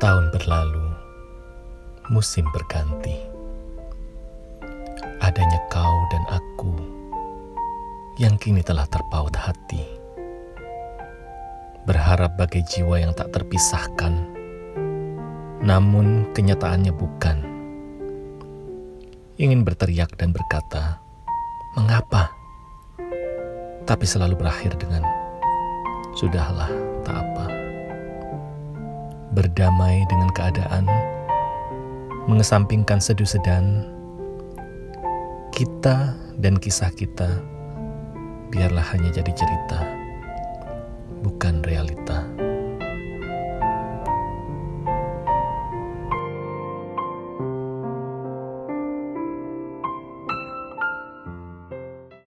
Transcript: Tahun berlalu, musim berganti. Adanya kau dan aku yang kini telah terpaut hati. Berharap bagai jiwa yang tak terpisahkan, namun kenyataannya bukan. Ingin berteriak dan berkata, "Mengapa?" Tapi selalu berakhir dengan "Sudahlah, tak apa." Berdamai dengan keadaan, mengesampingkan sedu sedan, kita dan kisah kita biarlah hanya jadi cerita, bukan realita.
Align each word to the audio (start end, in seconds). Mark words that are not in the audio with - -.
Tahun 0.00 0.32
berlalu, 0.32 0.96
musim 2.08 2.48
berganti. 2.56 3.20
Adanya 5.20 5.60
kau 5.68 6.08
dan 6.08 6.24
aku 6.40 6.72
yang 8.16 8.40
kini 8.40 8.64
telah 8.64 8.88
terpaut 8.88 9.36
hati. 9.36 9.84
Berharap 11.84 12.32
bagai 12.40 12.64
jiwa 12.64 12.96
yang 12.96 13.12
tak 13.12 13.28
terpisahkan, 13.28 14.24
namun 15.60 16.32
kenyataannya 16.32 16.96
bukan. 16.96 17.44
Ingin 19.36 19.68
berteriak 19.68 20.16
dan 20.16 20.32
berkata, 20.32 20.96
"Mengapa?" 21.76 22.32
Tapi 23.84 24.08
selalu 24.08 24.32
berakhir 24.40 24.80
dengan 24.80 25.04
"Sudahlah, 26.16 26.72
tak 27.04 27.20
apa." 27.20 27.69
Berdamai 29.30 30.02
dengan 30.10 30.26
keadaan, 30.34 30.90
mengesampingkan 32.26 32.98
sedu 32.98 33.22
sedan, 33.22 33.86
kita 35.54 36.18
dan 36.42 36.58
kisah 36.58 36.90
kita 36.90 37.38
biarlah 38.50 38.82
hanya 38.90 39.14
jadi 39.14 39.30
cerita, 39.30 39.86
bukan 41.22 41.62
realita. 41.62 42.39